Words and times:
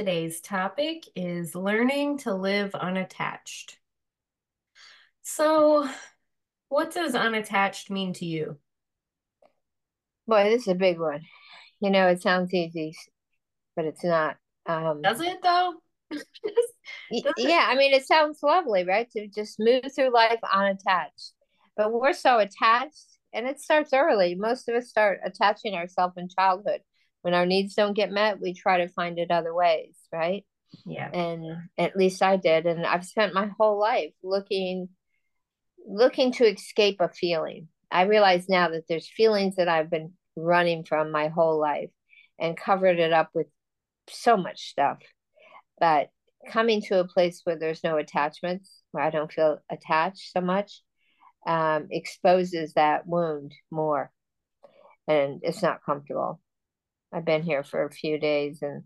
Today's 0.00 0.40
topic 0.40 1.04
is 1.14 1.54
learning 1.54 2.16
to 2.20 2.32
live 2.32 2.74
unattached. 2.74 3.76
So, 5.20 5.90
what 6.70 6.94
does 6.94 7.14
unattached 7.14 7.90
mean 7.90 8.14
to 8.14 8.24
you? 8.24 8.56
Boy, 10.26 10.44
this 10.44 10.62
is 10.62 10.68
a 10.68 10.74
big 10.74 10.98
one. 10.98 11.20
You 11.80 11.90
know, 11.90 12.08
it 12.08 12.22
sounds 12.22 12.54
easy, 12.54 12.96
but 13.76 13.84
it's 13.84 14.02
not. 14.02 14.38
Um, 14.64 15.02
Does 15.02 15.20
it 15.20 15.42
though? 15.42 15.74
Does 16.10 16.24
yeah, 17.36 17.66
I 17.68 17.74
mean, 17.76 17.92
it 17.92 18.06
sounds 18.06 18.42
lovely, 18.42 18.84
right? 18.84 19.10
To 19.10 19.28
just 19.28 19.60
move 19.60 19.84
through 19.94 20.14
life 20.14 20.40
unattached. 20.50 21.34
But 21.76 21.92
we're 21.92 22.14
so 22.14 22.38
attached, 22.38 23.18
and 23.34 23.46
it 23.46 23.60
starts 23.60 23.92
early. 23.92 24.34
Most 24.34 24.66
of 24.66 24.76
us 24.76 24.88
start 24.88 25.20
attaching 25.22 25.74
ourselves 25.74 26.16
in 26.16 26.30
childhood 26.30 26.80
when 27.22 27.34
our 27.34 27.46
needs 27.46 27.74
don't 27.74 27.94
get 27.94 28.10
met, 28.10 28.40
we 28.40 28.54
try 28.54 28.78
to 28.78 28.88
find 28.88 29.18
it 29.18 29.30
other 29.30 29.54
ways, 29.54 29.94
right? 30.12 30.44
Yeah. 30.86 31.10
And 31.12 31.44
at 31.76 31.96
least 31.96 32.22
I 32.22 32.36
did. 32.36 32.66
And 32.66 32.86
I've 32.86 33.06
spent 33.06 33.34
my 33.34 33.50
whole 33.58 33.78
life 33.78 34.12
looking 34.22 34.88
looking 35.86 36.32
to 36.32 36.44
escape 36.44 37.00
a 37.00 37.08
feeling. 37.08 37.68
I 37.90 38.02
realize 38.02 38.48
now 38.48 38.68
that 38.68 38.84
there's 38.88 39.08
feelings 39.08 39.56
that 39.56 39.68
I've 39.68 39.90
been 39.90 40.12
running 40.36 40.84
from 40.84 41.10
my 41.10 41.28
whole 41.28 41.58
life 41.58 41.90
and 42.38 42.56
covered 42.56 42.98
it 42.98 43.12
up 43.12 43.30
with 43.34 43.46
so 44.08 44.36
much 44.36 44.70
stuff. 44.70 44.98
But 45.78 46.10
coming 46.48 46.82
to 46.82 47.00
a 47.00 47.08
place 47.08 47.40
where 47.44 47.58
there's 47.58 47.82
no 47.82 47.96
attachments, 47.96 48.82
where 48.92 49.02
I 49.02 49.10
don't 49.10 49.32
feel 49.32 49.58
attached 49.70 50.32
so 50.32 50.40
much, 50.40 50.82
um, 51.46 51.88
exposes 51.90 52.74
that 52.74 53.06
wound 53.06 53.54
more. 53.70 54.10
And 55.08 55.40
it's 55.42 55.62
not 55.62 55.84
comfortable. 55.84 56.40
I've 57.12 57.24
been 57.24 57.42
here 57.42 57.62
for 57.64 57.84
a 57.84 57.90
few 57.90 58.18
days 58.18 58.62
and 58.62 58.84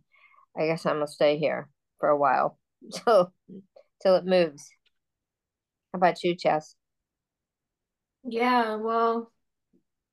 I 0.57 0.67
guess 0.67 0.87
I'm 0.87 0.97
gonna 0.97 1.07
stay 1.09 1.39
here 1.39 1.69
for 1.99 2.09
a 2.09 2.19
while. 2.19 2.59
So 2.91 3.33
till 4.03 4.17
it 4.17 4.27
moves. 4.27 4.69
How 5.93 5.97
about 5.97 6.23
you, 6.23 6.35
Jess? 6.37 6.75
Yeah, 8.25 8.77
well, 8.77 9.33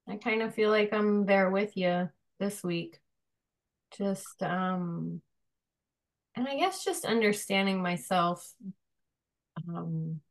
I 0.08 0.17
kind 0.17 0.42
of 0.42 0.56
feel 0.56 0.70
like 0.70 0.94
I'm 0.94 1.26
there 1.26 1.50
with 1.50 1.76
you 1.76 2.09
this 2.39 2.64
week. 2.64 3.00
Just 3.98 4.42
um 4.42 5.22
and 6.36 6.48
I 6.48 6.56
guess 6.58 6.84
just 6.84 7.04
understanding 7.06 7.82
myself 7.82 8.54
um 9.67 10.22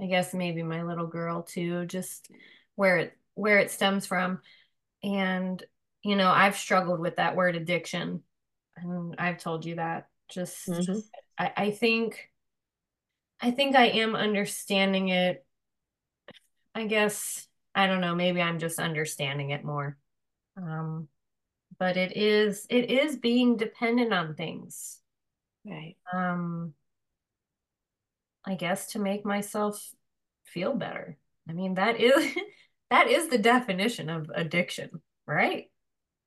I 0.00 0.06
guess 0.06 0.32
maybe 0.32 0.62
my 0.62 0.82
little 0.82 1.06
girl 1.08 1.42
too, 1.42 1.86
just 1.86 2.30
where 2.76 2.98
it 2.98 3.18
where 3.34 3.58
it 3.58 3.70
stems 3.70 4.06
from 4.06 4.40
and 5.02 5.62
you 6.02 6.16
know, 6.16 6.30
I've 6.30 6.56
struggled 6.56 7.00
with 7.00 7.16
that 7.16 7.36
word 7.36 7.56
addiction. 7.56 8.22
And 8.76 9.14
I've 9.18 9.38
told 9.38 9.64
you 9.64 9.76
that. 9.76 10.08
Just 10.30 10.68
mm-hmm. 10.68 10.98
I, 11.38 11.52
I 11.56 11.70
think 11.70 12.30
I 13.40 13.50
think 13.50 13.76
I 13.76 13.86
am 13.86 14.14
understanding 14.14 15.08
it. 15.08 15.44
I 16.74 16.86
guess 16.86 17.46
I 17.74 17.86
don't 17.86 18.00
know, 18.00 18.14
maybe 18.14 18.42
I'm 18.42 18.58
just 18.58 18.78
understanding 18.78 19.50
it 19.50 19.64
more. 19.64 19.96
Um 20.56 21.08
but 21.78 21.96
it 21.96 22.16
is 22.16 22.66
it 22.68 22.90
is 22.90 23.16
being 23.16 23.56
dependent 23.56 24.12
on 24.12 24.34
things. 24.34 25.00
Right. 25.64 25.96
Um 26.12 26.74
I 28.44 28.54
guess 28.54 28.92
to 28.92 28.98
make 28.98 29.24
myself 29.24 29.90
feel 30.44 30.74
better. 30.74 31.16
I 31.48 31.52
mean 31.52 31.74
that 31.74 32.00
is 32.00 32.34
that 32.90 33.08
is 33.08 33.28
the 33.28 33.38
definition 33.38 34.10
of 34.10 34.30
addiction, 34.34 34.90
right? 35.26 35.70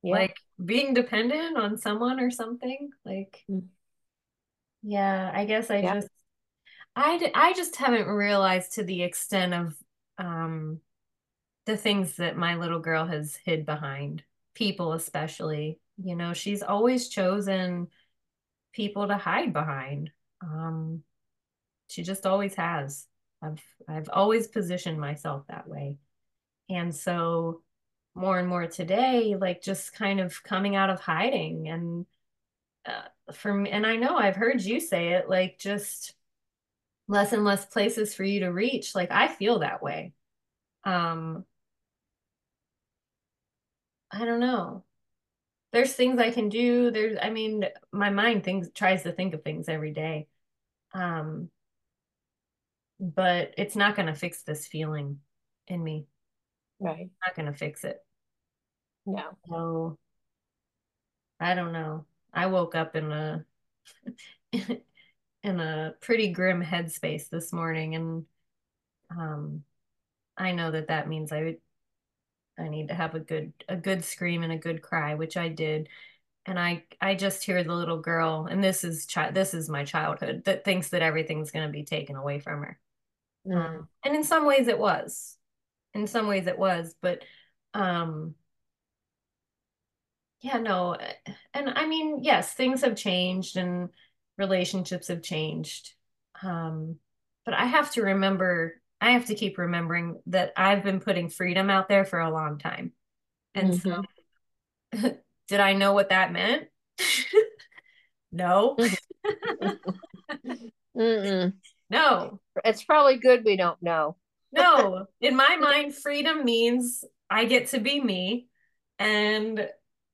Yeah. 0.02 0.12
like 0.12 0.36
being 0.62 0.94
dependent 0.94 1.56
on 1.56 1.78
someone 1.78 2.20
or 2.20 2.30
something 2.30 2.90
like 3.04 3.44
mm. 3.50 3.64
yeah 4.82 5.30
i 5.34 5.44
guess 5.44 5.70
i 5.70 5.78
yeah. 5.78 5.94
just 5.94 6.08
I, 6.94 7.32
I 7.34 7.52
just 7.54 7.76
haven't 7.76 8.06
realized 8.06 8.74
to 8.74 8.84
the 8.84 9.02
extent 9.02 9.54
of 9.54 9.76
um 10.18 10.80
the 11.64 11.76
things 11.76 12.16
that 12.16 12.36
my 12.36 12.56
little 12.56 12.80
girl 12.80 13.06
has 13.06 13.38
hid 13.44 13.64
behind 13.64 14.22
people 14.54 14.92
especially 14.92 15.78
you 16.02 16.14
know 16.14 16.32
she's 16.32 16.62
always 16.62 17.08
chosen 17.08 17.88
people 18.72 19.08
to 19.08 19.16
hide 19.16 19.52
behind 19.52 20.10
um 20.42 21.02
she 21.88 22.02
just 22.02 22.26
always 22.26 22.54
has 22.54 23.06
i've 23.42 23.62
i've 23.88 24.08
always 24.12 24.46
positioned 24.48 25.00
myself 25.00 25.44
that 25.48 25.68
way 25.68 25.96
and 26.68 26.94
so 26.94 27.62
more 28.14 28.38
and 28.38 28.48
more 28.48 28.66
today, 28.66 29.36
like 29.38 29.62
just 29.62 29.94
kind 29.94 30.20
of 30.20 30.42
coming 30.42 30.76
out 30.76 30.90
of 30.90 31.00
hiding. 31.00 31.68
And 31.68 32.06
uh, 32.86 33.32
for 33.32 33.52
me, 33.52 33.70
and 33.70 33.86
I 33.86 33.96
know 33.96 34.16
I've 34.16 34.36
heard 34.36 34.62
you 34.62 34.80
say 34.80 35.14
it, 35.14 35.28
like 35.28 35.58
just 35.58 36.14
less 37.08 37.32
and 37.32 37.44
less 37.44 37.64
places 37.64 38.14
for 38.14 38.24
you 38.24 38.40
to 38.40 38.48
reach. 38.52 38.94
Like 38.94 39.10
I 39.10 39.28
feel 39.28 39.60
that 39.60 39.82
way. 39.82 40.12
Um, 40.84 41.44
I 44.10 44.24
don't 44.24 44.40
know. 44.40 44.84
There's 45.72 45.94
things 45.94 46.20
I 46.20 46.30
can 46.30 46.50
do. 46.50 46.90
There's, 46.90 47.16
I 47.20 47.30
mean, 47.30 47.64
my 47.92 48.10
mind 48.10 48.44
thinks 48.44 48.68
tries 48.74 49.04
to 49.04 49.12
think 49.12 49.32
of 49.32 49.42
things 49.42 49.68
every 49.68 49.92
day. 49.92 50.28
Um, 50.92 51.50
but 53.00 53.54
it's 53.56 53.74
not 53.76 53.96
going 53.96 54.06
to 54.06 54.14
fix 54.14 54.42
this 54.42 54.66
feeling 54.66 55.20
in 55.66 55.82
me. 55.82 56.06
Right. 56.82 57.10
Not 57.24 57.36
going 57.36 57.46
to 57.46 57.56
fix 57.56 57.84
it. 57.84 57.98
No. 59.06 59.22
So 59.48 59.98
I 61.40 61.54
don't 61.54 61.72
know. 61.72 62.06
I 62.32 62.46
woke 62.46 62.74
up 62.74 62.96
in 62.96 63.10
a 63.12 63.44
in 64.52 65.60
a 65.60 65.94
pretty 66.00 66.32
grim 66.32 66.62
headspace 66.62 67.28
this 67.28 67.52
morning 67.52 67.94
and 67.94 68.26
um 69.10 69.64
I 70.36 70.52
know 70.52 70.70
that 70.70 70.88
that 70.88 71.08
means 71.08 71.32
I 71.32 71.56
I 72.58 72.68
need 72.68 72.88
to 72.88 72.94
have 72.94 73.14
a 73.14 73.20
good 73.20 73.52
a 73.68 73.76
good 73.76 74.04
scream 74.04 74.42
and 74.42 74.52
a 74.52 74.58
good 74.58 74.82
cry, 74.82 75.14
which 75.14 75.36
I 75.36 75.48
did. 75.48 75.88
And 76.46 76.58
I 76.58 76.84
I 77.00 77.14
just 77.14 77.44
hear 77.44 77.62
the 77.62 77.74
little 77.74 78.00
girl, 78.00 78.46
and 78.50 78.62
this 78.62 78.84
is 78.84 79.06
child 79.06 79.34
this 79.34 79.54
is 79.54 79.68
my 79.68 79.84
childhood 79.84 80.42
that 80.44 80.64
thinks 80.64 80.88
that 80.90 81.02
everything's 81.02 81.50
going 81.50 81.66
to 81.66 81.72
be 81.72 81.84
taken 81.84 82.16
away 82.16 82.40
from 82.40 82.62
her. 82.62 82.78
Mm. 83.46 83.56
Um, 83.56 83.88
and 84.04 84.16
in 84.16 84.24
some 84.24 84.46
ways 84.46 84.68
it 84.68 84.78
was 84.78 85.36
in 85.94 86.06
some 86.06 86.26
ways 86.26 86.46
it 86.46 86.58
was 86.58 86.94
but 87.00 87.22
um 87.74 88.34
yeah 90.40 90.58
no 90.58 90.96
and 91.54 91.70
i 91.70 91.86
mean 91.86 92.22
yes 92.22 92.52
things 92.52 92.82
have 92.82 92.96
changed 92.96 93.56
and 93.56 93.88
relationships 94.38 95.08
have 95.08 95.22
changed 95.22 95.92
um 96.42 96.96
but 97.44 97.54
i 97.54 97.64
have 97.64 97.90
to 97.90 98.02
remember 98.02 98.80
i 99.00 99.10
have 99.10 99.26
to 99.26 99.34
keep 99.34 99.58
remembering 99.58 100.20
that 100.26 100.52
i've 100.56 100.82
been 100.82 101.00
putting 101.00 101.28
freedom 101.28 101.70
out 101.70 101.88
there 101.88 102.04
for 102.04 102.20
a 102.20 102.30
long 102.30 102.58
time. 102.58 102.92
And 103.54 103.72
mm-hmm. 103.72 104.00
so 104.92 105.12
did 105.48 105.60
i 105.60 105.74
know 105.74 105.92
what 105.92 106.08
that 106.08 106.32
meant? 106.32 106.68
No. 108.32 108.76
No. 111.90 112.40
It's 112.64 112.84
probably 112.84 113.18
good 113.18 113.44
we 113.44 113.56
don't 113.56 113.82
know 113.82 114.16
no, 114.52 115.06
in 115.20 115.34
my 115.34 115.56
mind, 115.56 115.94
freedom 115.94 116.44
means 116.44 117.04
I 117.30 117.46
get 117.46 117.68
to 117.68 117.80
be 117.80 118.00
me. 118.00 118.48
And 118.98 119.68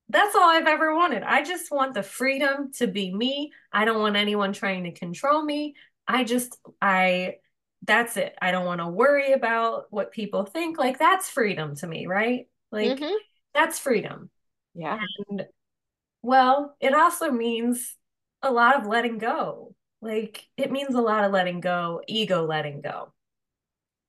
that's 0.08 0.35
all 0.35 0.49
I've 0.49 0.67
ever 0.67 0.94
wanted. 0.94 1.23
I 1.23 1.43
just 1.43 1.70
want 1.70 1.94
the 1.94 2.02
freedom 2.02 2.73
to 2.75 2.87
be 2.87 3.12
me. 3.12 3.52
I 3.73 3.85
don't 3.85 4.00
want 4.00 4.17
anyone 4.17 4.52
trying 4.52 4.85
to 4.85 4.93
control 4.93 5.44
me. 5.44 5.75
I 6.06 6.25
just, 6.25 6.56
I, 6.81 7.35
that's 7.87 8.17
it. 8.17 8.35
I 8.40 8.52
don't 8.52 8.64
want 8.64 8.81
to 8.81 8.88
worry 8.88 9.32
about 9.32 9.87
what 9.90 10.12
people 10.12 10.44
think. 10.44 10.79
Like, 10.79 10.99
that's 10.99 11.29
freedom 11.29 11.75
to 11.76 11.87
me, 11.87 12.06
right? 12.06 12.46
Like, 12.70 12.99
mm-hmm. 12.99 13.14
that's 13.52 13.79
freedom. 13.79 14.31
Yeah. 14.75 14.99
And 15.29 15.46
well, 16.23 16.76
it 16.81 16.94
also 16.94 17.31
means 17.31 17.96
a 18.43 18.50
lot 18.50 18.76
of 18.76 18.87
letting 18.87 19.19
go. 19.19 19.75
Like, 20.00 20.46
it 20.56 20.70
means 20.70 20.94
a 20.94 21.00
lot 21.00 21.25
of 21.25 21.32
letting 21.32 21.61
go, 21.61 22.02
ego 22.06 22.46
letting 22.46 22.81
go 22.81 23.12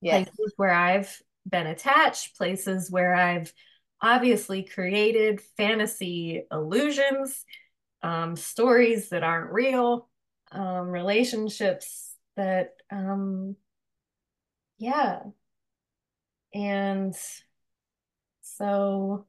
yes. 0.01 0.29
places 0.29 0.53
where 0.57 0.71
I've 0.73 1.21
been 1.47 1.67
attached, 1.67 2.37
places 2.37 2.91
where 2.91 3.15
I've 3.15 3.53
obviously 4.01 4.63
created 4.63 5.41
fantasy 5.57 6.43
illusions, 6.51 7.45
um, 8.01 8.35
stories 8.35 9.09
that 9.09 9.23
aren't 9.23 9.51
real. 9.51 10.07
um, 10.51 10.89
relationships 10.89 12.15
that, 12.35 12.71
um, 12.91 13.55
yeah. 14.77 15.19
And 16.53 17.15
so 18.41 19.25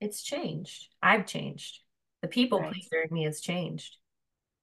it's 0.00 0.22
changed. 0.22 0.88
I've 1.02 1.26
changed. 1.26 1.80
The 2.22 2.28
people 2.28 2.60
right. 2.60 2.72
pleaser 2.72 3.02
in 3.02 3.12
me 3.14 3.24
has 3.24 3.40
changed. 3.40 3.96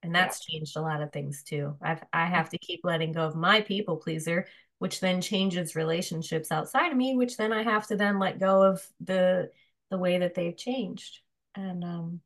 And 0.04 0.14
that's 0.14 0.44
yeah. 0.48 0.58
changed 0.58 0.78
a 0.78 0.82
lot 0.82 1.02
of 1.02 1.12
things 1.12 1.44
too. 1.44 1.76
I've 1.82 2.04
I 2.14 2.26
have 2.26 2.50
to 2.52 2.58
keep 2.58 2.82
letting 2.84 3.14
go 3.14 3.22
of 3.22 3.36
my 3.36 3.62
people 3.62 3.98
pleaser, 3.98 4.48
which 4.80 5.00
then 5.00 5.22
changes 5.22 5.76
relationships 5.76 6.52
outside 6.52 6.92
of 6.92 6.98
me, 6.98 7.16
which 7.16 7.38
then 7.38 7.52
I 7.54 7.64
have 7.64 7.88
to 7.88 7.96
then 7.96 8.20
let 8.20 8.40
go 8.40 8.62
of 8.64 8.86
the 9.00 9.52
the 9.90 9.98
way 9.98 10.20
that 10.20 10.36
they've 10.36 10.58
changed. 10.58 11.20
And 11.56 11.84
um 11.84 12.22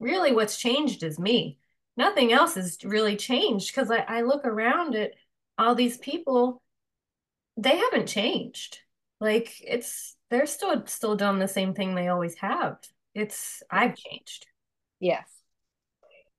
really 0.00 0.32
what's 0.32 0.58
changed 0.58 1.02
is 1.02 1.18
me. 1.18 1.58
Nothing 1.96 2.32
else 2.32 2.54
has 2.54 2.78
really 2.84 3.16
changed 3.16 3.74
because 3.74 3.90
I, 3.90 3.98
I 3.98 4.22
look 4.22 4.44
around 4.44 4.94
at 4.94 5.12
all 5.58 5.74
these 5.74 5.98
people, 5.98 6.62
they 7.56 7.76
haven't 7.76 8.06
changed. 8.06 8.78
Like 9.20 9.54
it's 9.62 10.16
they're 10.30 10.46
still 10.46 10.86
still 10.86 11.16
doing 11.16 11.38
the 11.38 11.48
same 11.48 11.74
thing 11.74 11.94
they 11.94 12.08
always 12.08 12.34
have. 12.36 12.78
It's 13.14 13.62
I've 13.70 13.96
changed. 13.96 14.46
Yes. 15.00 15.31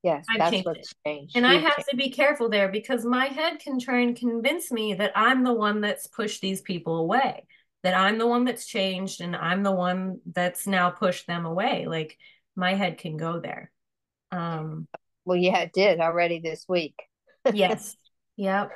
Yes, 0.03 0.25
I've 0.29 0.37
that's 0.37 0.51
changed 0.51 0.65
what's 0.65 0.93
changed. 1.05 1.37
And 1.37 1.45
You've 1.45 1.55
I 1.55 1.59
have 1.59 1.75
changed. 1.77 1.89
to 1.91 1.95
be 1.95 2.09
careful 2.09 2.49
there 2.49 2.69
because 2.69 3.05
my 3.05 3.25
head 3.27 3.59
can 3.59 3.79
try 3.79 4.01
and 4.01 4.15
convince 4.15 4.69
me 4.69 4.93
that 4.95 5.13
I'm 5.15 5.45
the 5.45 5.53
one 5.53 5.79
that's 5.79 6.07
pushed 6.07 6.41
these 6.41 6.61
people 6.61 6.97
away, 6.97 7.47
that 7.83 7.93
I'm 7.93 8.17
the 8.17 8.27
one 8.27 8.43
that's 8.43 8.65
changed 8.65 9.21
and 9.21 9.33
I'm 9.33 9.63
the 9.63 9.71
one 9.71 10.19
that's 10.25 10.67
now 10.67 10.89
pushed 10.89 11.25
them 11.25 11.45
away. 11.45 11.85
Like 11.87 12.17
my 12.53 12.73
head 12.73 12.97
can 12.97 13.15
go 13.15 13.39
there. 13.39 13.71
Um 14.31 14.87
well 15.23 15.37
yeah, 15.37 15.59
it 15.59 15.71
did 15.73 16.01
already 16.01 16.41
this 16.41 16.65
week. 16.67 17.01
yes. 17.53 17.95
Yep. 18.35 18.71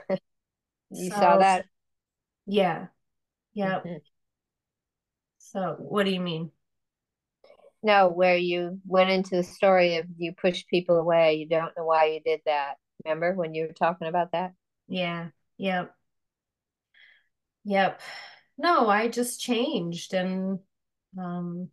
you 0.91 1.09
so, 1.09 1.15
saw 1.17 1.37
that? 1.39 1.65
Yeah. 2.45 2.87
Yep. 3.53 3.83
Mm-hmm. 3.83 3.97
So 5.39 5.75
what 5.79 6.05
do 6.05 6.11
you 6.11 6.21
mean? 6.21 6.51
No, 7.83 8.09
where 8.09 8.37
you 8.37 8.79
went 8.85 9.09
into 9.09 9.35
the 9.35 9.43
story 9.43 9.97
of 9.97 10.05
you 10.17 10.33
pushed 10.33 10.67
people 10.67 10.97
away. 10.97 11.35
You 11.35 11.47
don't 11.47 11.75
know 11.77 11.85
why 11.85 12.05
you 12.05 12.19
did 12.21 12.41
that. 12.45 12.75
Remember 13.05 13.33
when 13.33 13.53
you 13.53 13.67
were 13.67 13.73
talking 13.73 14.07
about 14.07 14.31
that? 14.31 14.53
Yeah. 14.87 15.29
Yep. 15.57 15.93
Yep. 17.65 18.01
No, 18.57 18.89
I 18.89 19.07
just 19.07 19.39
changed 19.39 20.13
and 20.13 20.59
um 21.17 21.69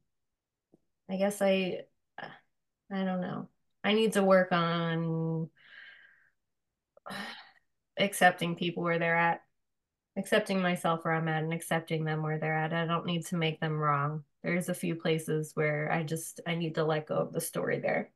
I 1.11 1.17
guess 1.17 1.41
I 1.41 1.81
I 2.19 3.05
don't 3.05 3.21
know. 3.21 3.49
I 3.83 3.95
need 3.95 4.15
to 4.15 4.23
work 4.23 4.53
on 4.53 5.51
accepting 7.99 8.56
people 8.56 8.83
where 8.83 8.99
they're 8.99 9.17
at 9.17 9.41
accepting 10.17 10.61
myself 10.62 11.01
where 11.05 11.15
I'm 11.15 11.29
at 11.29 11.43
and 11.43 11.53
accepting 11.53 12.05
them 12.05 12.23
where 12.23 12.39
they're 12.39 12.56
at. 12.56 12.73
I 12.73 12.87
don't 12.87 13.06
need 13.06 13.27
to 13.27 13.37
make 13.37 13.61
them 13.61 13.79
wrong. 13.79 14.25
There's 14.44 14.69
a 14.69 14.75
few 14.75 14.94
places 14.94 15.52
where 15.55 15.91
I 15.91 16.02
just 16.02 16.41
I 16.46 16.55
need 16.55 16.75
to 16.75 16.85
let 16.85 17.08
go 17.08 17.17
of 17.17 17.32
the 17.32 17.41
story 17.41 17.81
there. 17.81 18.11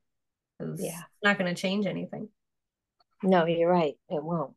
Yeah. 0.61 0.67
It's 0.69 1.25
not 1.25 1.39
going 1.39 1.53
to 1.53 1.61
change 1.61 1.87
anything. 1.87 2.29
No, 3.23 3.47
you're 3.47 3.71
right. 3.71 3.95
It 4.11 4.23
won't. 4.23 4.53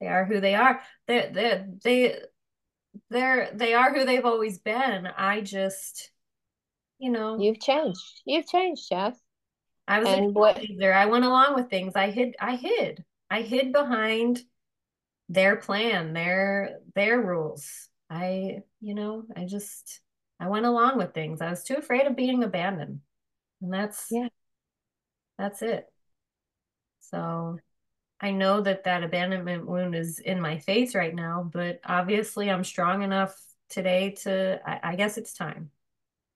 They 0.00 0.06
are 0.06 0.24
who 0.24 0.40
they 0.40 0.54
are. 0.54 0.80
They 1.06 1.30
they 1.32 1.64
they 1.82 2.18
they're 3.10 3.50
they 3.52 3.74
are 3.74 3.92
who 3.92 4.04
they've 4.04 4.24
always 4.24 4.58
been. 4.58 5.06
I 5.06 5.40
just 5.40 6.10
you 6.98 7.10
know 7.10 7.40
You've 7.40 7.60
changed. 7.60 8.20
You've 8.24 8.46
changed, 8.46 8.88
Jess. 8.88 9.18
I 9.88 10.00
was 10.00 10.08
and 10.08 10.26
a 10.26 10.28
what 10.28 10.62
there. 10.78 10.94
I 10.94 11.06
went 11.06 11.24
along 11.24 11.54
with 11.54 11.70
things. 11.70 11.94
I 11.96 12.10
hid 12.10 12.36
I 12.38 12.56
hid. 12.56 13.02
I 13.30 13.42
hid 13.42 13.72
behind 13.72 14.40
their 15.28 15.56
plan, 15.56 16.12
their 16.12 16.78
their 16.94 17.20
rules. 17.20 17.88
I, 18.10 18.60
you 18.80 18.94
know, 18.94 19.24
I 19.36 19.44
just 19.44 20.00
I 20.40 20.48
went 20.48 20.66
along 20.66 20.98
with 20.98 21.14
things. 21.14 21.40
I 21.40 21.50
was 21.50 21.64
too 21.64 21.76
afraid 21.76 22.06
of 22.06 22.16
being 22.16 22.44
abandoned. 22.44 23.00
And 23.60 23.72
that's 23.72 24.06
yeah. 24.10 24.28
That's 25.38 25.62
it. 25.62 25.86
So 27.00 27.58
I 28.20 28.32
know 28.32 28.60
that 28.60 28.84
that 28.84 29.04
abandonment 29.04 29.66
wound 29.66 29.94
is 29.94 30.18
in 30.18 30.40
my 30.40 30.58
face 30.58 30.94
right 30.94 31.14
now, 31.14 31.48
but 31.52 31.80
obviously 31.84 32.50
I'm 32.50 32.64
strong 32.64 33.02
enough 33.02 33.36
today 33.68 34.16
to 34.22 34.60
I, 34.64 34.92
I 34.92 34.96
guess 34.96 35.16
it's 35.16 35.32
time. 35.32 35.70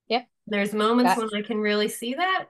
Yeah. 0.08 0.22
There's 0.46 0.72
moments 0.72 1.14
That's... 1.14 1.32
when 1.32 1.42
I 1.42 1.46
can 1.46 1.58
really 1.58 1.88
see 1.88 2.14
that. 2.14 2.46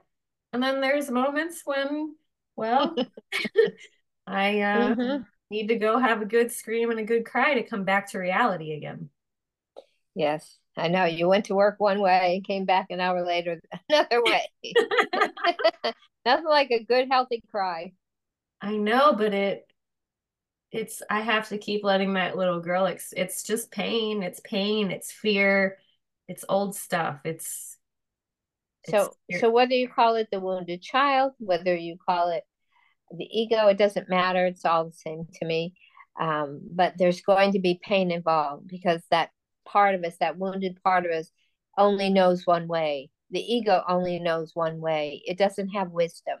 And 0.51 0.61
then 0.61 0.81
there's 0.81 1.09
moments 1.09 1.61
when, 1.65 2.15
well, 2.55 2.95
I 4.27 4.61
uh 4.61 4.95
mm-hmm 4.95 5.23
need 5.53 5.67
to 5.67 5.75
go 5.75 5.99
have 5.99 6.21
a 6.21 6.25
good 6.25 6.51
scream 6.51 6.89
and 6.89 6.99
a 6.99 7.03
good 7.03 7.25
cry 7.25 7.53
to 7.53 7.63
come 7.63 7.83
back 7.83 8.09
to 8.11 8.17
reality 8.17 8.73
again. 8.73 9.09
Yes, 10.15 10.57
I 10.77 10.87
know. 10.87 11.05
You 11.05 11.27
went 11.27 11.45
to 11.45 11.55
work 11.55 11.75
one 11.77 11.99
way 11.99 12.35
and 12.35 12.45
came 12.45 12.65
back 12.65 12.87
an 12.89 12.99
hour 12.99 13.25
later 13.25 13.61
another 13.89 14.23
way. 14.25 14.73
Nothing 16.25 16.45
like 16.45 16.71
a 16.71 16.83
good, 16.83 17.07
healthy 17.09 17.43
cry. 17.51 17.93
I 18.61 18.77
know, 18.77 19.13
but 19.13 19.33
it 19.33 19.67
it's 20.71 21.03
I 21.09 21.21
have 21.21 21.49
to 21.49 21.57
keep 21.57 21.83
letting 21.83 22.13
that 22.13 22.35
little 22.35 22.59
girl 22.59 22.87
it's 22.87 23.13
it's 23.15 23.43
just 23.43 23.69
pain, 23.69 24.23
it's 24.23 24.39
pain, 24.39 24.89
it's 24.89 25.11
fear, 25.11 25.77
it's 26.27 26.45
old 26.49 26.75
stuff. 26.75 27.19
It's, 27.25 27.77
it's 28.83 28.91
so 28.91 29.13
fear. 29.29 29.39
so 29.39 29.49
whether 29.51 29.73
you 29.73 29.87
call 29.87 30.15
it 30.15 30.29
the 30.31 30.39
wounded 30.39 30.81
child, 30.81 31.33
whether 31.39 31.75
you 31.75 31.97
call 32.03 32.29
it 32.29 32.43
the 33.15 33.25
ego, 33.25 33.67
it 33.67 33.77
doesn't 33.77 34.09
matter. 34.09 34.45
It's 34.45 34.65
all 34.65 34.85
the 34.85 34.93
same 34.93 35.27
to 35.35 35.45
me. 35.45 35.75
Um, 36.19 36.61
but 36.71 36.93
there's 36.97 37.21
going 37.21 37.53
to 37.53 37.59
be 37.59 37.79
pain 37.83 38.11
involved 38.11 38.67
because 38.67 39.01
that 39.11 39.29
part 39.65 39.95
of 39.95 40.03
us, 40.03 40.17
that 40.19 40.37
wounded 40.37 40.81
part 40.83 41.05
of 41.05 41.11
us, 41.11 41.31
only 41.77 42.09
knows 42.09 42.45
one 42.45 42.67
way. 42.67 43.09
The 43.31 43.39
ego 43.39 43.83
only 43.87 44.19
knows 44.19 44.51
one 44.53 44.79
way. 44.79 45.21
It 45.25 45.37
doesn't 45.37 45.69
have 45.69 45.91
wisdom. 45.91 46.37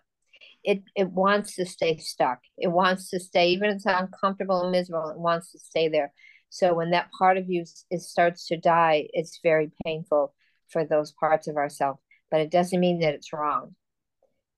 It 0.63 0.83
it 0.95 1.09
wants 1.09 1.55
to 1.55 1.65
stay 1.65 1.97
stuck. 1.97 2.39
It 2.57 2.69
wants 2.69 3.09
to 3.09 3.19
stay, 3.19 3.49
even 3.49 3.69
if 3.69 3.75
it's 3.77 3.85
uncomfortable 3.85 4.61
and 4.61 4.71
miserable. 4.71 5.09
It 5.09 5.17
wants 5.17 5.51
to 5.51 5.59
stay 5.59 5.89
there. 5.89 6.13
So 6.49 6.73
when 6.73 6.91
that 6.91 7.09
part 7.17 7.37
of 7.37 7.49
you 7.49 7.65
it 7.89 8.01
starts 8.01 8.47
to 8.47 8.57
die, 8.57 9.07
it's 9.13 9.39
very 9.43 9.71
painful 9.83 10.33
for 10.69 10.85
those 10.85 11.11
parts 11.11 11.47
of 11.47 11.57
ourselves. 11.57 11.99
But 12.29 12.41
it 12.41 12.51
doesn't 12.51 12.79
mean 12.79 12.99
that 12.99 13.15
it's 13.15 13.33
wrong. 13.33 13.75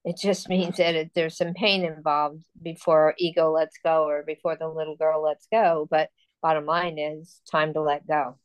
It 0.04 0.18
just 0.18 0.50
means 0.56 0.78
that 0.78 0.96
it, 0.96 1.12
there's 1.16 1.38
some 1.38 1.54
pain 1.54 1.84
involved 1.84 2.44
before 2.62 3.16
ego 3.18 3.52
lets 3.52 3.78
go 3.84 4.08
or 4.08 4.24
before 4.24 4.56
the 4.56 4.68
little 4.68 4.96
girl 4.96 5.24
lets 5.24 5.48
go. 5.52 5.88
But 5.90 6.10
bottom 6.42 6.66
line 6.66 7.00
is 7.00 7.42
time 7.52 7.74
to 7.74 7.82
let 7.82 8.08
go. 8.08 8.38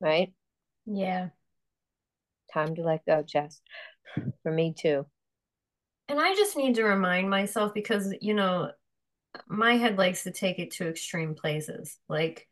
Right? 0.00 0.32
Yeah. 0.86 1.28
Time 2.52 2.74
to 2.76 2.82
let 2.82 3.04
go, 3.06 3.22
Jess. 3.22 3.60
For 4.42 4.52
me 4.52 4.74
too. 4.76 5.06
And 6.08 6.20
I 6.20 6.34
just 6.34 6.56
need 6.56 6.74
to 6.74 6.84
remind 6.84 7.30
myself 7.30 7.72
because, 7.74 8.14
you 8.20 8.34
know, 8.34 8.70
my 9.48 9.76
head 9.76 9.98
likes 9.98 10.24
to 10.24 10.30
take 10.30 10.58
it 10.58 10.72
to 10.72 10.88
extreme 10.88 11.34
places. 11.34 11.98
Like 12.08 12.46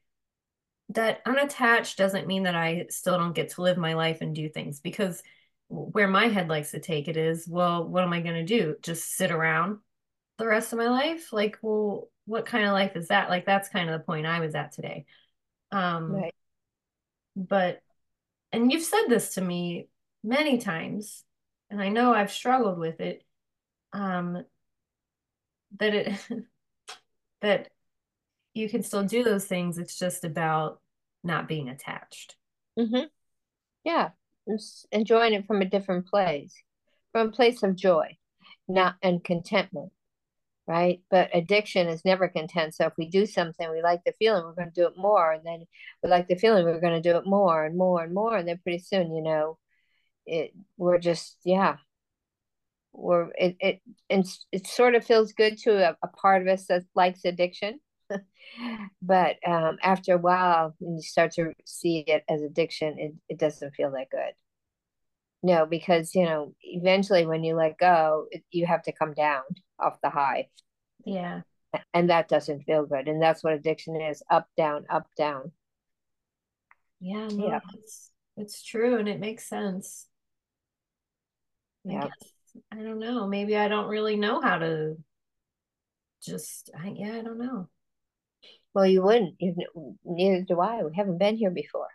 that 0.91 1.21
unattached 1.27 1.99
doesn't 1.99 2.27
mean 2.27 2.45
that 2.45 2.57
I 2.57 2.87
still 2.91 3.19
don't 3.19 3.35
get 3.35 3.51
to 3.51 3.63
live 3.63 3.77
my 3.77 3.95
life 3.95 4.21
and 4.21 4.35
do 4.35 4.49
things 4.49 4.81
because 4.81 5.23
where 5.69 6.09
my 6.09 6.29
head 6.29 6.49
likes 6.49 6.73
to 6.73 6.81
take 6.81 7.09
it 7.09 7.17
is, 7.17 7.47
well, 7.49 7.87
what 7.87 8.03
am 8.03 8.13
I 8.13 8.21
going 8.21 8.35
to 8.35 8.45
do? 8.45 8.77
Just 8.83 9.15
sit 9.15 9.31
around 9.31 9.79
the 10.39 10.47
rest 10.47 10.73
of 10.73 10.79
my 10.79 10.89
life? 10.89 11.33
Like, 11.33 11.59
well, 11.63 12.11
what 12.27 12.47
kind 12.47 12.65
of 12.65 12.73
life 12.73 12.97
is 12.97 13.09
that? 13.09 13.31
Like, 13.31 13.47
that's 13.47 13.69
kind 13.69 13.89
of 13.89 13.99
the 13.99 14.05
point 14.05 14.27
I 14.27 14.41
was 14.41 14.55
at 14.55 14.73
today. 14.73 15.07
Um, 15.71 16.13
right. 16.13 16.35
But, 17.37 17.81
and 18.53 18.71
you've 18.71 18.83
said 18.83 19.07
this 19.09 19.35
to 19.35 19.41
me 19.41 19.89
many 20.23 20.59
times, 20.59 21.25
and 21.71 21.81
I 21.81 21.89
know 21.89 22.13
I've 22.13 22.33
struggled 22.33 22.79
with 22.79 23.01
it. 23.01 23.25
Um, 23.93 24.45
that 25.79 25.95
it, 25.95 26.13
that 27.41 27.71
you 28.55 28.69
can 28.69 28.83
still 28.83 29.05
do 29.05 29.23
those 29.23 29.47
things. 29.47 29.79
It's 29.79 29.99
just 29.99 30.25
about 30.25 30.81
not 31.25 31.49
being 31.49 31.69
attached. 31.69 32.37
Mm-hmm. 32.79 33.05
Yeah 33.85 34.11
enjoying 34.91 35.35
it 35.35 35.47
from 35.47 35.63
a 35.63 35.69
different 35.69 36.07
place, 36.07 36.55
from 37.13 37.29
a 37.29 37.33
place 37.33 37.63
of 37.63 37.77
joy, 37.77 38.17
not 38.69 38.97
and 39.03 39.23
contentment, 39.23 39.93
right? 40.67 41.01
But 41.11 41.31
addiction 41.35 41.89
is 41.89 42.05
never 42.05 42.29
content. 42.29 42.75
So 42.75 42.87
if 42.87 42.95
we 42.97 43.09
do 43.09 43.27
something, 43.27 43.71
we 43.71 43.83
like 43.83 44.03
the 44.05 44.15
feeling, 44.19 44.45
we're 44.45 44.55
going 44.55 44.73
to 44.73 44.81
do 44.81 44.87
it 44.87 44.97
more, 44.97 45.33
and 45.33 45.45
then 45.45 45.67
we 46.03 46.11
like 46.11 46.29
the 46.29 46.37
feeling, 46.37 46.65
we're 46.65 46.81
going 46.81 47.01
to 47.01 47.11
do 47.11 47.17
it 47.17 47.27
more 47.27 47.65
and 47.65 47.77
more 47.77 48.03
and 48.03 48.15
more, 48.15 48.37
and 48.37 48.49
then 48.49 48.61
pretty 48.63 48.79
soon, 48.79 49.15
you 49.15 49.23
know, 49.23 49.59
it 50.27 50.53
we're 50.77 50.99
just 50.99 51.39
yeah, 51.45 51.77
we're 52.93 53.31
it 53.39 53.57
it 53.61 53.81
and 54.11 54.27
it 54.53 54.67
sort 54.67 54.95
of 54.95 55.05
feels 55.05 55.33
good 55.33 55.59
to 55.59 55.91
a, 55.91 55.97
a 56.03 56.09
part 56.09 56.43
of 56.43 56.49
us 56.49 56.67
that 56.67 56.85
likes 56.95 57.25
addiction 57.25 57.81
but 59.03 59.37
um, 59.47 59.79
after 59.83 60.15
a 60.15 60.19
while, 60.19 60.75
when 60.79 60.97
you 60.97 61.03
start 61.03 61.33
to 61.33 61.53
see 61.65 62.05
it 62.07 62.25
as 62.29 62.43
addiction, 62.43 62.99
it, 62.99 63.13
it 63.29 63.39
doesn't 63.39 63.75
feel 63.75 63.91
that 63.93 64.11
good. 64.11 64.33
No, 65.43 65.67
because 65.67 66.15
you 66.15 66.25
know, 66.25 66.55
eventually 66.63 67.27
when 67.27 67.43
you 67.43 67.55
let 67.55 67.79
go, 67.79 68.27
it, 68.31 68.45
you 68.51 68.67
have 68.67 68.83
to 68.85 68.93
come 68.93 69.13
down 69.15 69.43
off 69.79 70.01
the 70.03 70.11
high. 70.11 70.49
Yeah. 71.05 71.43
And 71.95 72.11
that 72.11 72.29
doesn't 72.29 72.63
feel 72.63 72.87
good. 72.87 73.09
And 73.09 73.21
that's 73.21 73.43
what 73.43 73.55
addiction 73.55 74.01
is 74.01 74.23
up, 74.31 74.47
down, 74.57 74.85
up, 74.91 75.07
down. 75.17 75.53
Yeah, 77.01 77.29
no, 77.29 77.49
yeah. 77.49 77.61
it's 77.75 78.11
it's 78.37 78.63
true 78.63 78.99
and 78.99 79.09
it 79.09 79.19
makes 79.19 79.49
sense. 79.49 80.07
Yeah. 81.85 81.99
I 81.99 82.03
guess 82.03 82.63
I 82.71 82.77
don't 82.77 83.01
know. 83.01 83.27
Maybe 83.27 83.57
I 83.57 83.69
don't 83.69 83.89
really 83.89 84.17
know 84.17 84.41
how 84.41 84.59
to 84.59 84.97
just 86.23 86.71
I, 86.79 86.95
yeah, 86.95 87.15
I 87.15 87.23
don't 87.23 87.39
know. 87.39 87.69
Well, 88.75 88.87
you 88.87 89.03
wouldn't. 89.03 89.35
You, 89.39 89.55
neither 90.05 90.43
do 90.43 90.61
I. 90.61 90.83
We 90.83 90.95
haven't 90.95 91.19
been 91.19 91.37
here 91.37 91.51
before. 91.51 91.89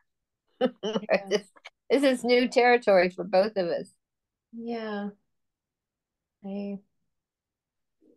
Yeah. 0.60 1.38
this, 1.90 2.04
is 2.04 2.24
new 2.24 2.48
territory 2.48 3.10
for 3.10 3.24
both 3.24 3.58
of 3.58 3.68
us. 3.68 3.92
Yeah. 4.54 5.10
I 6.46 6.80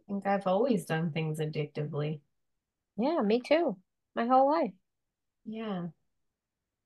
think 0.09 0.27
I've 0.27 0.47
always 0.47 0.85
done 0.85 1.11
things 1.11 1.41
addictively. 1.41 2.21
Yeah, 2.97 3.21
me 3.23 3.41
too. 3.41 3.77
My 4.15 4.27
whole 4.27 4.51
life. 4.51 4.73
Yeah. 5.45 5.87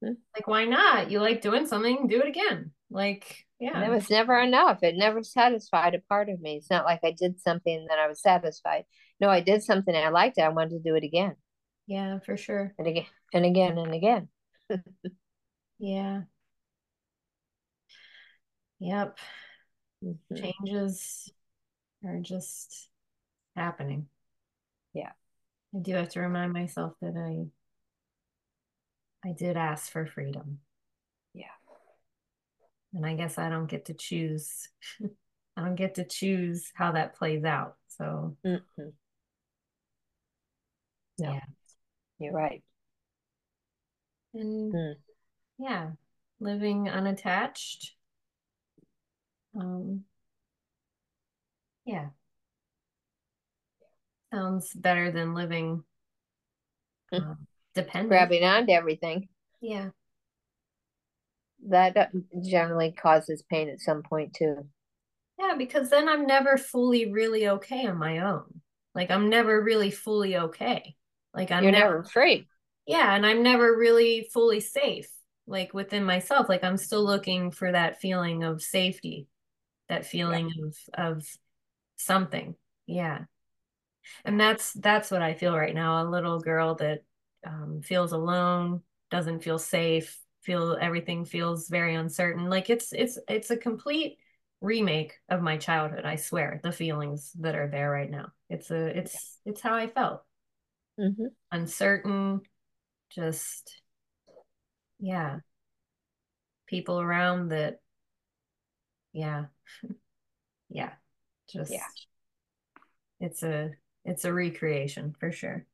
Hmm? 0.02 0.12
Like, 0.34 0.46
why 0.46 0.64
not? 0.64 1.10
You 1.10 1.20
like 1.20 1.42
doing 1.42 1.66
something, 1.66 2.06
do 2.06 2.20
it 2.20 2.28
again. 2.28 2.72
Like, 2.90 3.44
yeah. 3.58 3.84
It 3.84 3.90
was 3.90 4.10
never 4.10 4.38
enough. 4.38 4.82
It 4.82 4.94
never 4.96 5.22
satisfied 5.22 5.94
a 5.94 6.00
part 6.00 6.28
of 6.28 6.40
me. 6.40 6.56
It's 6.56 6.70
not 6.70 6.84
like 6.84 7.00
I 7.02 7.12
did 7.12 7.40
something 7.40 7.86
that 7.88 7.98
I 7.98 8.08
was 8.08 8.20
satisfied. 8.20 8.84
No, 9.20 9.28
I 9.28 9.40
did 9.40 9.62
something 9.62 9.94
I 9.94 10.08
liked 10.08 10.38
it. 10.38 10.42
I 10.42 10.50
wanted 10.50 10.70
to 10.70 10.90
do 10.90 10.94
it 10.94 11.04
again. 11.04 11.36
Yeah, 11.86 12.18
for 12.20 12.36
sure. 12.36 12.74
And 12.78 12.86
again 12.86 13.06
and 13.32 13.44
again 13.44 13.78
and 13.78 13.94
again. 13.94 14.28
yeah. 15.78 16.22
Yep. 18.80 19.18
Mm-hmm. 20.04 20.36
Changes 20.36 21.32
are 22.04 22.18
just 22.20 22.88
happening. 23.56 24.06
Yeah. 24.92 25.12
I 25.74 25.78
do 25.78 25.94
have 25.94 26.10
to 26.10 26.20
remind 26.20 26.52
myself 26.52 26.94
that 27.00 27.16
I 27.16 27.46
I 29.26 29.32
did 29.32 29.56
ask 29.56 29.90
for 29.90 30.06
freedom. 30.06 30.60
Yeah. 31.32 31.46
And 32.92 33.06
I 33.06 33.14
guess 33.14 33.38
I 33.38 33.48
don't 33.48 33.66
get 33.66 33.86
to 33.86 33.94
choose. 33.94 34.68
I 35.56 35.62
don't 35.62 35.76
get 35.76 35.94
to 35.96 36.04
choose 36.04 36.70
how 36.74 36.92
that 36.92 37.16
plays 37.16 37.44
out. 37.44 37.76
So 37.88 38.36
mm-hmm. 38.44 38.82
no. 41.18 41.32
yeah. 41.32 41.40
You're 42.18 42.32
right. 42.32 42.62
And 44.34 44.74
mm. 44.74 44.94
yeah, 45.58 45.90
living 46.40 46.88
unattached. 46.88 47.92
Um 49.58 50.04
yeah. 51.84 52.08
Sounds 54.32 54.72
better 54.74 55.10
than 55.10 55.34
living 55.34 55.84
um, 57.12 57.46
dependent. 57.74 58.08
Grabbing 58.08 58.44
onto 58.44 58.72
everything. 58.72 59.28
Yeah. 59.60 59.90
That 61.68 62.10
generally 62.42 62.92
causes 62.92 63.42
pain 63.48 63.68
at 63.68 63.80
some 63.80 64.02
point 64.02 64.34
too. 64.34 64.66
Yeah, 65.38 65.54
because 65.56 65.90
then 65.90 66.08
I'm 66.08 66.26
never 66.26 66.56
fully 66.56 67.10
really 67.10 67.48
okay 67.48 67.86
on 67.86 67.98
my 67.98 68.18
own. 68.18 68.60
Like 68.94 69.10
I'm 69.10 69.28
never 69.28 69.62
really 69.62 69.90
fully 69.90 70.36
okay. 70.36 70.94
Like 71.34 71.50
I'm 71.50 71.62
You're 71.64 71.72
never, 71.72 71.96
never 71.96 72.04
free. 72.04 72.48
Yeah, 72.86 73.14
and 73.14 73.26
I'm 73.26 73.42
never 73.42 73.76
really 73.76 74.28
fully 74.32 74.60
safe 74.60 75.08
like 75.46 75.74
within 75.74 76.04
myself. 76.04 76.48
Like 76.48 76.64
I'm 76.64 76.76
still 76.76 77.04
looking 77.04 77.50
for 77.50 77.72
that 77.72 78.00
feeling 78.00 78.44
of 78.44 78.62
safety, 78.62 79.26
that 79.88 80.06
feeling 80.06 80.50
yeah. 80.50 80.64
of 80.66 81.16
of 81.16 81.26
something. 81.96 82.54
Yeah. 82.86 83.24
And 84.24 84.38
that's 84.38 84.72
that's 84.74 85.10
what 85.10 85.22
I 85.22 85.34
feel 85.34 85.56
right 85.56 85.74
now. 85.74 86.02
A 86.02 86.10
little 86.10 86.40
girl 86.40 86.74
that 86.76 87.00
um, 87.46 87.80
feels 87.82 88.12
alone, 88.12 88.82
doesn't 89.10 89.42
feel 89.42 89.58
safe, 89.58 90.18
feel 90.42 90.76
everything 90.80 91.24
feels 91.24 91.68
very 91.68 91.94
uncertain. 91.94 92.50
Like 92.50 92.70
it's 92.70 92.92
it's 92.92 93.18
it's 93.28 93.50
a 93.50 93.56
complete 93.56 94.18
remake 94.60 95.14
of 95.28 95.42
my 95.42 95.56
childhood. 95.56 96.04
I 96.04 96.16
swear, 96.16 96.60
the 96.62 96.72
feelings 96.72 97.32
that 97.40 97.54
are 97.54 97.68
there 97.68 97.90
right 97.90 98.10
now. 98.10 98.32
It's 98.50 98.70
a 98.70 98.98
it's 98.98 99.38
it's 99.44 99.60
how 99.60 99.74
I 99.74 99.86
felt. 99.86 100.22
Mm-hmm. 100.98 101.26
Uncertain, 101.50 102.42
just 103.10 103.80
yeah. 104.98 105.40
People 106.66 106.98
around 106.98 107.50
that, 107.50 107.78
yeah, 109.12 109.46
yeah, 110.68 110.92
just 111.48 111.72
yeah. 111.72 111.86
It's 113.20 113.42
a 113.42 113.70
it's 114.04 114.24
a 114.24 114.32
recreation 114.32 115.14
for 115.18 115.32
sure. 115.32 115.66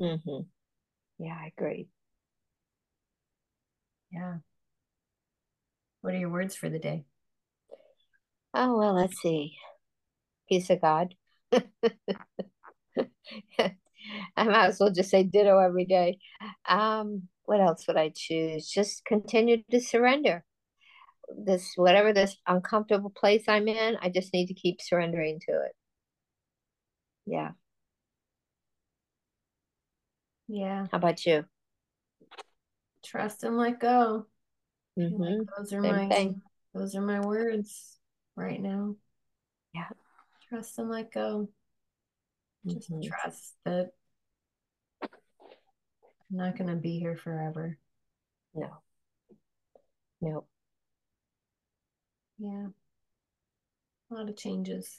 Mm-hmm. 0.00 0.42
Yeah, 1.18 1.38
I 1.40 1.52
agree. 1.56 1.88
Yeah. 4.10 4.36
What 6.02 6.14
are 6.14 6.18
your 6.18 6.30
words 6.30 6.56
for 6.56 6.68
the 6.68 6.78
day? 6.78 7.04
Oh, 8.54 8.76
well, 8.76 8.94
let's 8.94 9.20
see. 9.20 9.56
Peace 10.48 10.68
of 10.68 10.80
God. 10.82 11.14
I 14.36 14.44
might 14.44 14.66
as 14.66 14.80
well 14.80 14.90
just 14.90 15.10
say 15.10 15.22
ditto 15.22 15.58
every 15.58 15.86
day. 15.86 16.18
Um, 16.68 17.28
what 17.44 17.60
else 17.60 17.86
would 17.86 17.96
I 17.96 18.12
choose? 18.14 18.68
Just 18.68 19.04
continue 19.04 19.62
to 19.70 19.80
surrender. 19.80 20.44
This 21.36 21.72
whatever 21.76 22.12
this 22.12 22.36
uncomfortable 22.46 23.10
place 23.10 23.44
I'm 23.48 23.68
in, 23.68 23.96
I 24.00 24.08
just 24.08 24.32
need 24.32 24.46
to 24.46 24.54
keep 24.54 24.80
surrendering 24.80 25.40
to 25.48 25.52
it. 25.52 25.72
Yeah. 27.26 27.52
Yeah. 30.48 30.86
How 30.90 30.98
about 30.98 31.24
you? 31.24 31.44
Trust 33.04 33.44
and 33.44 33.56
let 33.56 33.80
go. 33.80 34.26
Mm-hmm. 34.98 35.44
Those 35.56 35.72
are 35.72 35.82
Same 35.82 35.96
my 35.96 36.08
thing. 36.08 36.42
those 36.74 36.94
are 36.94 37.00
my 37.00 37.20
words 37.20 37.98
right 38.36 38.60
now. 38.60 38.96
Yeah. 39.74 39.88
Trust 40.48 40.78
and 40.78 40.90
let 40.90 41.12
go. 41.12 41.48
Just 42.66 42.90
mm-hmm. 42.90 43.08
trust 43.08 43.54
that 43.64 43.90
I'm 45.02 45.08
not 46.30 46.56
gonna 46.56 46.76
be 46.76 46.98
here 46.98 47.16
forever. 47.16 47.78
No. 48.54 48.68
No. 50.20 50.44
Yeah. 52.42 52.66
A 54.10 54.14
lot 54.14 54.28
of 54.28 54.36
changes. 54.36 54.98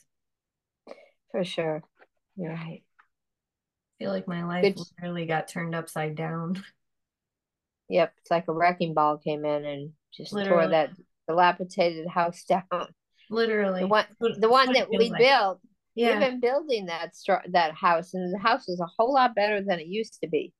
For 1.32 1.44
sure. 1.44 1.84
You're 2.38 2.54
right 2.54 2.84
I 2.84 4.04
feel 4.04 4.12
like 4.12 4.28
my 4.28 4.44
life 4.44 4.64
Good. 4.64 4.80
literally 4.80 5.26
got 5.26 5.48
turned 5.48 5.76
upside 5.76 6.16
down. 6.16 6.64
Yep, 7.90 8.14
it's 8.22 8.32
like 8.32 8.48
a 8.48 8.54
wrecking 8.54 8.94
ball 8.94 9.18
came 9.18 9.44
in 9.44 9.66
and 9.66 9.92
just 10.14 10.32
literally. 10.32 10.62
tore 10.62 10.70
that 10.70 10.92
dilapidated 11.28 12.08
house 12.08 12.44
down. 12.50 12.64
Literally, 13.30 13.82
the 13.82 13.88
one, 13.88 14.06
the 14.40 14.50
one 14.50 14.72
that 14.72 14.90
we 14.90 15.10
like. 15.10 15.20
built. 15.20 15.60
Yeah. 15.94 16.12
We've 16.12 16.30
been 16.30 16.40
building 16.40 16.86
that 16.86 17.14
that 17.50 17.74
house, 17.76 18.14
and 18.14 18.34
the 18.34 18.40
house 18.40 18.70
is 18.70 18.80
a 18.80 18.88
whole 18.98 19.14
lot 19.14 19.36
better 19.36 19.62
than 19.62 19.80
it 19.80 19.88
used 19.88 20.18
to 20.22 20.30
be. 20.30 20.54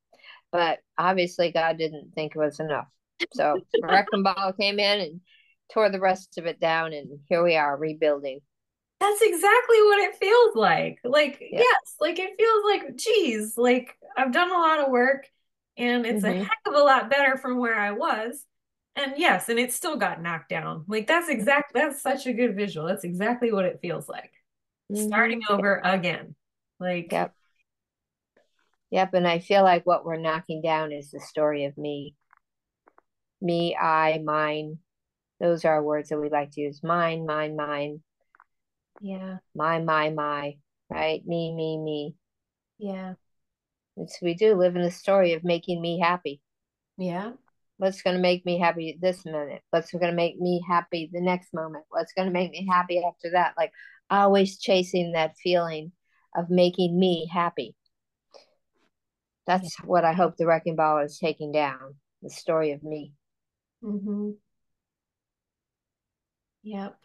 But 0.52 0.80
obviously, 0.98 1.50
God 1.50 1.78
didn't 1.78 2.12
think 2.14 2.36
it 2.36 2.38
was 2.38 2.60
enough. 2.60 2.88
So 3.32 3.58
wrecking 3.82 4.22
ball 4.22 4.52
came 4.52 4.78
in 4.78 5.00
and 5.00 5.20
tore 5.72 5.90
the 5.90 6.00
rest 6.00 6.38
of 6.38 6.46
it 6.46 6.60
down, 6.60 6.92
and 6.92 7.20
here 7.28 7.42
we 7.42 7.56
are 7.56 7.76
rebuilding. 7.76 8.40
That's 9.00 9.22
exactly 9.22 9.82
what 9.82 9.98
it 9.98 10.16
feels 10.16 10.54
like. 10.54 10.98
Like, 11.04 11.38
yeah. 11.40 11.60
yes, 11.60 11.96
like 12.00 12.18
it 12.18 12.36
feels 12.38 12.64
like, 12.64 12.96
geez, 12.96 13.58
like 13.58 13.96
I've 14.16 14.32
done 14.32 14.50
a 14.50 14.58
lot 14.58 14.80
of 14.80 14.90
work 14.90 15.26
and 15.76 16.06
it's 16.06 16.24
mm-hmm. 16.24 16.40
a 16.40 16.44
heck 16.44 16.58
of 16.66 16.74
a 16.74 16.78
lot 16.78 17.10
better 17.10 17.36
from 17.36 17.58
where 17.58 17.78
I 17.78 17.92
was. 17.92 18.44
And 18.96 19.14
yes, 19.16 19.48
and 19.48 19.58
it 19.58 19.72
still 19.72 19.96
got 19.96 20.22
knocked 20.22 20.48
down. 20.48 20.84
Like 20.86 21.06
that's 21.06 21.28
exactly 21.28 21.80
that's 21.80 22.00
such 22.00 22.26
a 22.26 22.32
good 22.32 22.54
visual. 22.54 22.86
That's 22.86 23.04
exactly 23.04 23.52
what 23.52 23.64
it 23.64 23.80
feels 23.82 24.08
like. 24.08 24.30
Mm-hmm. 24.92 25.06
Starting 25.06 25.42
over 25.48 25.80
again. 25.84 26.36
Like 26.78 27.10
Yep. 27.10 27.34
Yep. 28.90 29.14
And 29.14 29.26
I 29.26 29.40
feel 29.40 29.64
like 29.64 29.84
what 29.84 30.04
we're 30.04 30.16
knocking 30.16 30.62
down 30.62 30.92
is 30.92 31.10
the 31.10 31.18
story 31.18 31.64
of 31.64 31.76
me. 31.76 32.14
Me, 33.40 33.76
I, 33.76 34.22
mine. 34.24 34.78
Those 35.44 35.66
are 35.66 35.82
words 35.82 36.08
that 36.08 36.18
we 36.18 36.30
like 36.30 36.52
to 36.52 36.62
use. 36.62 36.82
Mine, 36.82 37.26
mine, 37.26 37.54
mine. 37.54 38.00
Yeah. 39.02 39.36
My, 39.54 39.78
my, 39.78 40.08
my, 40.08 40.56
right? 40.88 41.22
Me, 41.26 41.54
me, 41.54 41.76
me. 41.76 42.14
Yeah. 42.78 43.16
It's 43.98 44.22
we 44.22 44.32
do 44.32 44.54
live 44.54 44.74
in 44.74 44.80
the 44.80 44.90
story 44.90 45.34
of 45.34 45.44
making 45.44 45.82
me 45.82 46.00
happy. 46.00 46.40
Yeah. 46.96 47.32
What's 47.76 48.00
going 48.00 48.16
to 48.16 48.22
make 48.22 48.46
me 48.46 48.58
happy 48.58 48.96
this 48.98 49.26
minute? 49.26 49.60
What's 49.68 49.92
going 49.92 50.10
to 50.10 50.16
make 50.16 50.40
me 50.40 50.64
happy 50.66 51.10
the 51.12 51.20
next 51.20 51.52
moment? 51.52 51.84
What's 51.90 52.14
going 52.14 52.26
to 52.26 52.32
make 52.32 52.50
me 52.50 52.66
happy 52.66 53.04
after 53.06 53.32
that? 53.32 53.52
Like 53.54 53.72
always 54.08 54.58
chasing 54.58 55.12
that 55.12 55.36
feeling 55.36 55.92
of 56.34 56.48
making 56.48 56.98
me 56.98 57.28
happy. 57.30 57.76
That's 59.46 59.76
yeah. 59.78 59.84
what 59.84 60.06
I 60.06 60.14
hope 60.14 60.38
the 60.38 60.46
wrecking 60.46 60.76
ball 60.76 61.00
is 61.00 61.18
taking 61.18 61.52
down 61.52 61.96
the 62.22 62.30
story 62.30 62.72
of 62.72 62.82
me. 62.82 63.12
Mm-hmm. 63.82 64.30
Yep. 66.64 66.98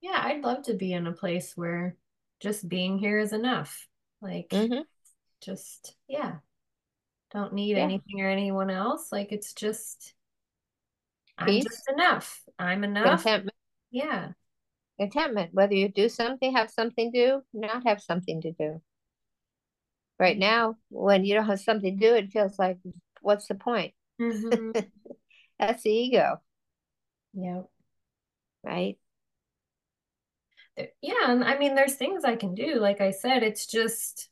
Yeah, 0.00 0.20
I'd 0.22 0.42
love 0.42 0.62
to 0.64 0.74
be 0.74 0.92
in 0.92 1.06
a 1.06 1.12
place 1.12 1.56
where 1.56 1.96
just 2.40 2.68
being 2.68 2.98
here 2.98 3.18
is 3.18 3.32
enough. 3.32 3.88
Like, 4.20 4.52
Mm-hmm. 4.52 4.82
just, 5.42 5.96
yeah, 6.08 6.38
don't 7.32 7.54
need 7.54 7.76
Yeah. 7.76 7.84
anything 7.84 8.20
or 8.22 8.30
anyone 8.30 8.70
else. 8.70 9.12
Like, 9.12 9.32
it's 9.32 9.54
just, 9.54 10.14
I'm 11.38 11.60
just 11.60 11.88
enough. 11.88 12.42
I'm 12.58 12.84
enough. 12.84 13.24
Contentment. 13.24 13.56
Yeah. 13.90 14.32
Contentment. 15.00 15.54
Whether 15.54 15.72
you 15.74 15.88
do 15.88 16.10
something, 16.10 16.52
have 16.54 16.70
something 16.70 17.10
to 17.12 17.18
do, 17.26 17.42
not 17.54 17.84
have 17.86 18.02
something 18.02 18.42
to 18.42 18.52
do. 18.52 18.82
Right 20.18 20.36
now, 20.38 20.76
when 20.90 21.24
you 21.24 21.34
don't 21.34 21.46
have 21.46 21.60
something 21.60 21.98
to 21.98 22.06
do, 22.08 22.14
it 22.14 22.30
feels 22.32 22.58
like, 22.58 22.78
what's 23.20 23.48
the 23.48 23.54
point? 23.54 23.94
hmm 24.18 24.72
That's 25.58 25.82
the 25.82 25.90
ego, 25.90 26.40
Yep. 27.36 27.66
right? 28.64 28.98
There- 30.76 30.88
Yeah, 31.00 31.30
and 31.30 31.44
I 31.44 31.58
mean, 31.58 31.74
there's 31.74 31.94
things 31.94 32.24
I 32.24 32.36
can 32.36 32.54
do. 32.54 32.76
Like 32.80 33.00
I 33.00 33.10
said, 33.12 33.42
it's 33.42 33.66
just, 33.66 34.28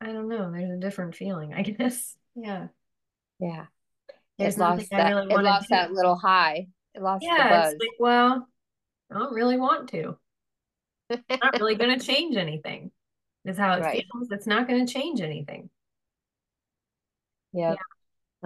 I 0.00 0.06
don't 0.12 0.28
know. 0.28 0.50
There's 0.50 0.70
a 0.70 0.76
different 0.80 1.14
feeling, 1.14 1.52
I 1.54 1.62
guess. 1.62 2.16
Yeah. 2.34 2.68
Yeah. 3.38 3.66
There's 4.38 4.56
it 4.56 4.60
lost 4.60 4.90
that. 4.90 5.08
really 5.14 5.32
it 5.32 5.42
lost 5.42 5.68
that 5.70 5.92
little 5.92 6.16
high. 6.16 6.68
It 6.94 7.02
lost 7.02 7.20
the 7.20 7.26
Yeah, 7.26 7.48
buzz. 7.62 7.72
it's 7.74 7.80
like, 7.80 8.00
well, 8.00 8.48
I 9.10 9.14
don't 9.18 9.34
really 9.34 9.56
want 9.58 9.88
to. 9.90 10.18
Not 11.10 11.58
really 11.60 11.74
going 11.74 11.96
to 11.98 12.04
change 12.04 12.36
anything, 12.36 12.90
is 13.44 13.58
how 13.58 13.74
it 13.74 13.80
Right. 13.82 14.04
feels. 14.12 14.30
It's 14.30 14.46
not 14.46 14.66
going 14.66 14.86
to 14.86 14.92
change 14.92 15.20
anything. 15.20 15.68
Yep. 17.52 17.76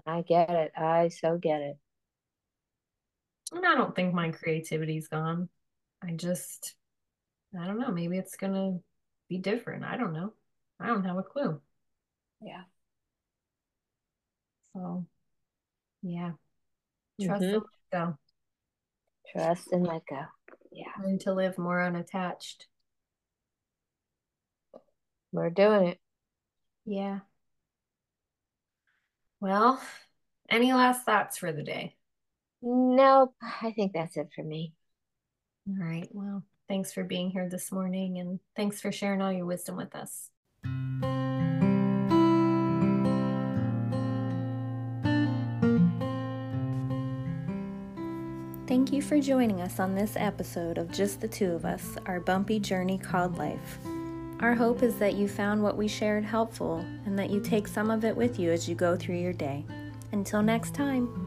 I 0.07 0.23
get 0.23 0.51
it. 0.51 0.73
I 0.77 1.09
so 1.09 1.39
get 1.39 1.61
it. 1.61 1.77
And 3.53 3.65
I 3.67 3.75
don't 3.75 3.95
think 3.95 4.15
my 4.15 4.31
creativity's 4.31 5.09
gone. 5.09 5.49
I 6.03 6.13
just, 6.13 6.75
I 7.59 7.67
don't 7.67 7.79
know. 7.79 7.93
Maybe 7.93 8.19
it's 8.19 8.37
going 8.37 8.53
to 8.55 8.83
be 9.29 9.39
different. 9.39 9.85
I 9.85 9.97
don't 9.97 10.13
know. 10.13 10.33
I 10.81 10.87
don't 10.87 11.05
have 11.05 11.17
a 11.17 11.23
clue. 11.23 11.61
Yeah. 12.41 12.65
So, 14.73 15.07
yeah. 16.03 16.33
Trust 17.21 17.43
Mhm. 17.43 17.55
and 17.55 17.63
let 17.63 17.91
go. 17.93 18.19
Trust 19.33 19.73
and 19.73 19.87
let 19.87 20.03
go. 20.07 20.25
Yeah. 20.73 20.93
Learn 21.01 21.19
to 21.21 21.33
live 21.33 21.59
more 21.59 21.81
unattached. 21.83 22.67
We're 25.33 25.51
doing 25.51 25.89
it. 25.89 26.01
Yeah. 26.85 27.21
Well, 29.45 29.79
any 30.49 30.73
last 30.73 31.05
thoughts 31.05 31.37
for 31.37 31.53
the 31.53 31.63
day? 31.63 31.97
Nope. 32.63 33.35
I 33.43 33.73
think 33.73 33.93
that's 33.93 34.17
it 34.17 34.31
for 34.35 34.43
me. 34.43 34.73
All 35.69 35.85
right. 35.85 36.09
Well, 36.13 36.45
thanks 36.67 36.95
for 36.95 37.05
being 37.05 37.29
here 37.29 37.47
this 37.51 37.71
morning 37.71 38.17
and 38.17 38.41
thanks 38.57 38.81
for 38.81 38.91
sharing 38.91 39.21
all 39.21 39.31
your 39.31 39.45
wisdom 39.45 39.77
with 39.77 39.95
us. 39.95 40.31
Thank 48.67 48.95
you 48.95 49.03
for 49.03 49.21
joining 49.21 49.61
us 49.61 49.79
on 49.79 49.95
this 49.95 50.15
episode 50.17 50.79
of 50.79 50.91
Just 50.91 51.21
the 51.21 51.29
Two 51.29 51.53
of 51.53 51.67
Us, 51.67 51.99
our 52.07 52.19
bumpy 52.19 52.59
journey 52.59 52.97
called 52.97 53.37
life. 53.37 53.79
Our 54.41 54.55
hope 54.55 54.83
is 54.83 54.97
that 54.97 55.14
you 55.14 55.29
found 55.29 55.62
what 55.62 55.76
we 55.76 55.88
shared 55.88 56.25
helpful 56.25 56.85
and 57.07 57.19
that 57.19 57.31
you 57.31 57.41
take 57.41 57.69
some 57.69 57.91
of 57.91 58.05
it 58.05 58.17
with 58.17 58.38
you 58.38 58.50
as 58.50 58.69
you 58.69 58.75
go 58.75 58.97
through 58.97 59.17
your 59.17 59.33
day. 59.33 59.64
Until 60.12 60.43
next 60.43 60.75
time. 60.75 61.24